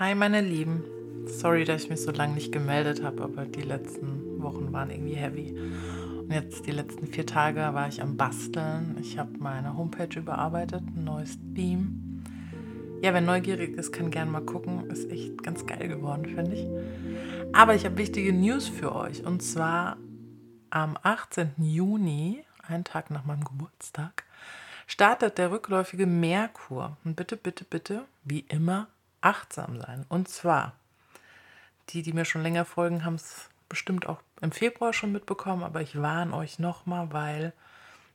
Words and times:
Hi 0.00 0.16
meine 0.16 0.40
Lieben. 0.40 0.82
Sorry, 1.28 1.64
dass 1.64 1.84
ich 1.84 1.88
mich 1.88 2.02
so 2.02 2.10
lange 2.10 2.34
nicht 2.34 2.50
gemeldet 2.50 3.04
habe, 3.04 3.22
aber 3.22 3.44
die 3.44 3.62
letzten 3.62 4.42
Wochen 4.42 4.72
waren 4.72 4.90
irgendwie 4.90 5.14
heavy. 5.14 5.56
Und 6.18 6.32
jetzt 6.32 6.66
die 6.66 6.72
letzten 6.72 7.06
vier 7.06 7.24
Tage 7.24 7.60
war 7.60 7.86
ich 7.86 8.02
am 8.02 8.16
Basteln. 8.16 8.96
Ich 9.00 9.18
habe 9.18 9.38
meine 9.38 9.76
Homepage 9.76 10.18
überarbeitet, 10.18 10.82
ein 10.82 11.04
neues 11.04 11.38
Theme. 11.54 11.92
Ja, 13.02 13.14
wer 13.14 13.20
neugierig 13.20 13.76
ist, 13.76 13.92
kann 13.92 14.10
gerne 14.10 14.32
mal 14.32 14.40
gucken. 14.40 14.90
Ist 14.90 15.08
echt 15.12 15.40
ganz 15.44 15.64
geil 15.64 15.86
geworden, 15.86 16.24
finde 16.26 16.54
ich. 16.56 16.66
Aber 17.52 17.76
ich 17.76 17.84
habe 17.84 17.96
wichtige 17.96 18.32
News 18.32 18.66
für 18.66 18.96
euch. 18.96 19.24
Und 19.24 19.44
zwar 19.44 19.96
am 20.70 20.98
18. 21.04 21.52
Juni, 21.58 22.42
einen 22.66 22.82
Tag 22.82 23.12
nach 23.12 23.26
meinem 23.26 23.44
Geburtstag, 23.44 24.24
startet 24.88 25.38
der 25.38 25.52
rückläufige 25.52 26.06
Merkur. 26.06 26.96
Und 27.04 27.14
bitte, 27.14 27.36
bitte, 27.36 27.62
bitte, 27.62 28.06
wie 28.24 28.40
immer, 28.48 28.88
achtsam 29.24 29.80
sein. 29.80 30.04
Und 30.08 30.28
zwar, 30.28 30.74
die, 31.90 32.02
die 32.02 32.12
mir 32.12 32.24
schon 32.24 32.42
länger 32.42 32.64
folgen, 32.64 33.04
haben 33.04 33.14
es 33.14 33.48
bestimmt 33.68 34.06
auch 34.06 34.20
im 34.40 34.52
Februar 34.52 34.92
schon 34.92 35.12
mitbekommen, 35.12 35.62
aber 35.62 35.80
ich 35.80 36.00
warne 36.00 36.34
euch 36.34 36.58
nochmal, 36.58 37.12
weil 37.12 37.52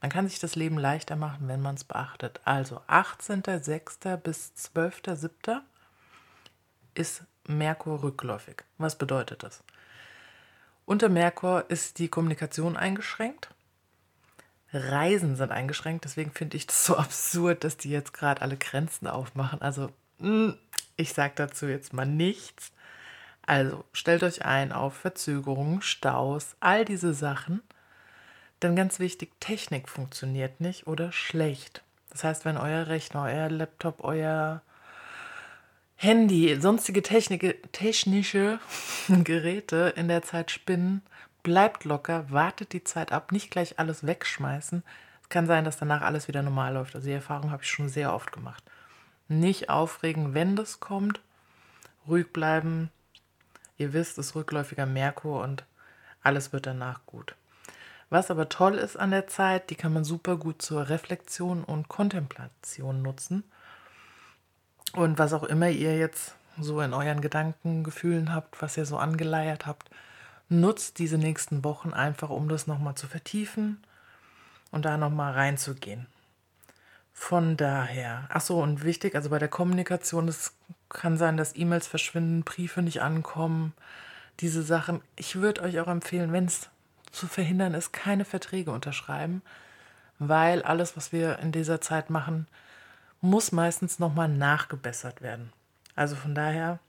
man 0.02 0.12
kann 0.12 0.28
sich 0.28 0.40
das 0.40 0.56
Leben 0.56 0.78
leichter 0.78 1.16
machen, 1.16 1.48
wenn 1.48 1.62
man 1.62 1.76
es 1.76 1.84
beachtet. 1.84 2.40
Also 2.46 2.82
18.06. 2.88 4.18
bis 4.18 4.54
12.07. 4.56 5.60
ist 6.94 7.24
Merkur 7.48 8.04
rückläufig. 8.04 8.64
Was 8.78 8.98
bedeutet 8.98 9.44
das? 9.44 9.64
Unter 10.86 11.10
Merkur 11.10 11.66
ist 11.70 12.00
die 12.00 12.08
Kommunikation 12.08 12.78
eingeschränkt. 12.78 13.50
Reisen 14.72 15.36
sind 15.36 15.52
eingeschränkt, 15.52 16.06
deswegen 16.06 16.32
finde 16.32 16.58
ich 16.58 16.68
das 16.68 16.86
so 16.86 16.96
absurd, 16.98 17.64
dass 17.64 17.78
die 17.78 17.90
jetzt 17.90 18.14
gerade 18.14 18.42
alle 18.42 18.56
Grenzen 18.56 19.08
aufmachen. 19.08 19.62
Also 19.62 19.92
hm, 20.20 20.58
ich 21.00 21.14
sage 21.14 21.34
dazu 21.36 21.68
jetzt 21.68 21.94
mal 21.94 22.06
nichts. 22.06 22.72
Also 23.46 23.84
stellt 23.94 24.24
euch 24.24 24.46
ein 24.46 24.72
auf 24.72 24.94
Verzögerungen, 24.94 25.82
Staus, 25.82 26.56
all 26.60 26.86
diese 26.86 27.14
Sachen. 27.14 27.62
Denn 28.62 28.76
ganz 28.76 29.00
wichtig, 29.00 29.32
Technik 29.40 29.90
funktioniert 29.90 30.60
nicht 30.60 30.88
oder 30.88 31.12
schlecht. 31.12 31.82
Das 32.10 32.24
heißt, 32.24 32.46
wenn 32.46 32.58
euer 32.58 32.88
Rechner, 32.88 33.24
euer 33.24 33.50
Laptop, 33.50 34.04
euer 34.04 34.62
Handy, 35.96 36.60
sonstige 36.60 37.02
Technik, 37.02 37.72
technische 37.72 38.60
Geräte 39.08 39.94
in 39.96 40.08
der 40.08 40.22
Zeit 40.22 40.52
spinnen, 40.52 41.02
bleibt 41.44 41.86
locker, 41.86 42.30
wartet 42.30 42.74
die 42.74 42.84
Zeit 42.84 43.12
ab, 43.12 43.32
nicht 43.32 43.52
gleich 43.52 43.80
alles 43.80 44.06
wegschmeißen. 44.06 44.84
Es 45.24 45.30
kann 45.30 45.48
sein, 45.48 45.64
dass 45.64 45.78
danach 45.78 46.02
alles 46.02 46.28
wieder 46.28 46.42
normal 46.42 46.74
läuft. 46.74 46.96
Also 46.96 47.08
die 47.08 47.14
Erfahrung 47.14 47.52
habe 47.52 47.64
ich 47.64 47.70
schon 47.70 47.90
sehr 47.90 48.14
oft 48.14 48.32
gemacht. 48.32 48.64
Nicht 49.30 49.70
aufregen, 49.70 50.34
wenn 50.34 50.56
das 50.58 50.82
kommt. 50.82 51.22
Ruhig 52.08 52.34
bleiben. 52.34 52.90
Ihr 53.78 53.94
wisst, 53.94 54.18
es 54.18 54.28
ist 54.28 54.36
rückläufiger 54.36 54.86
Merkur 54.86 55.42
und 55.42 55.64
alles 56.22 56.52
wird 56.52 56.66
danach 56.66 57.06
gut. 57.06 57.36
Was 58.10 58.32
aber 58.32 58.50
toll 58.50 58.74
ist 58.76 58.98
an 58.98 59.12
der 59.12 59.28
Zeit, 59.28 59.70
die 59.70 59.76
kann 59.76 59.94
man 59.94 60.04
super 60.04 60.36
gut 60.36 60.62
zur 60.62 60.90
Reflexion 60.90 61.64
und 61.64 61.88
Kontemplation 61.88 63.02
nutzen. 63.04 63.44
Und 64.94 65.20
was 65.20 65.34
auch 65.34 65.44
immer 65.44 65.70
ihr 65.70 65.96
jetzt 65.98 66.34
so 66.60 66.82
in 66.82 66.94
euren 66.94 67.22
Gedanken, 67.22 67.84
Gefühlen 67.84 68.34
habt, 68.34 68.62
was 68.62 68.78
ihr 68.78 68.86
so 68.86 68.98
angeleiert 68.98 69.68
habt, 69.68 69.90
nutzt 70.50 70.98
diese 70.98 71.20
nächsten 71.20 71.64
Wochen 71.64 71.94
einfach, 71.94 72.32
um 72.32 72.50
das 72.50 72.66
nochmal 72.66 72.96
zu 72.96 73.08
vertiefen 73.08 73.78
und 74.72 74.86
da 74.86 74.98
nochmal 74.98 75.34
reinzugehen. 75.34 76.08
Von 77.14 77.58
daher, 77.58 78.28
ach 78.30 78.42
so, 78.42 78.62
und 78.62 78.84
wichtig, 78.84 79.16
also 79.16 79.30
bei 79.30 79.40
der 79.40 79.50
Kommunikation, 79.50 80.28
es 80.28 80.54
kann 80.90 81.18
sein, 81.18 81.38
dass 81.38 81.56
E-Mails 81.56 81.88
verschwinden, 81.88 82.44
Briefe 82.44 82.82
nicht 82.82 83.02
ankommen, 83.02 83.74
diese 84.40 84.64
Sachen. 84.64 85.02
Ich 85.16 85.36
würde 85.36 85.62
euch 85.62 85.80
auch 85.80 85.88
empfehlen, 85.88 86.32
wenn 86.32 86.46
es 86.46 86.70
zu 87.12 87.28
verhindern 87.28 87.74
ist, 87.74 87.92
keine 87.92 88.26
Verträge 88.26 88.72
unterschreiben, 88.72 89.42
weil 90.18 90.64
alles, 90.64 90.96
was 90.96 91.12
wir 91.12 91.40
in 91.40 91.52
dieser 91.52 91.82
Zeit 91.82 92.10
machen, 92.10 92.48
muss 93.22 93.52
meistens 93.52 94.00
nochmal 94.00 94.30
nachgebessert 94.30 95.22
werden. 95.22 95.52
Also 95.96 96.16
von 96.16 96.36
daher, 96.36 96.80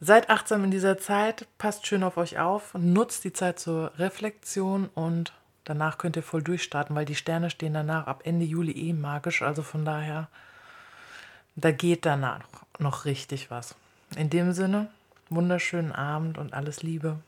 seid 0.00 0.30
achtsam 0.30 0.64
in 0.64 0.70
dieser 0.70 0.98
Zeit, 0.98 1.46
passt 1.58 1.86
schön 1.86 2.04
auf 2.04 2.16
euch 2.16 2.38
auf, 2.38 2.74
nutzt 2.74 3.24
die 3.24 3.32
Zeit 3.32 3.58
zur 3.58 3.92
Reflexion 3.98 4.88
und 4.94 5.32
Danach 5.64 5.98
könnt 5.98 6.16
ihr 6.16 6.22
voll 6.22 6.42
durchstarten, 6.42 6.94
weil 6.94 7.06
die 7.06 7.14
Sterne 7.14 7.50
stehen 7.50 7.74
danach 7.74 8.06
ab 8.06 8.22
Ende 8.24 8.44
Juli 8.44 8.72
eh 8.72 8.92
magisch. 8.92 9.42
Also 9.42 9.62
von 9.62 9.84
daher, 9.84 10.28
da 11.56 11.70
geht 11.70 12.04
danach 12.04 12.40
noch 12.78 13.04
richtig 13.06 13.50
was. 13.50 13.74
In 14.16 14.28
dem 14.30 14.52
Sinne, 14.52 14.88
wunderschönen 15.30 15.92
Abend 15.92 16.36
und 16.36 16.52
alles 16.52 16.82
Liebe. 16.82 17.18